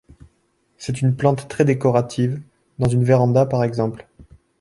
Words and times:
C'est 0.79 1.03
une 1.03 1.15
plante 1.15 1.47
très 1.47 1.63
décorative 1.63 2.41
dans 2.79 2.87
une 2.89 3.03
véranda 3.03 3.45
par 3.45 3.63
exemple. 3.63 4.07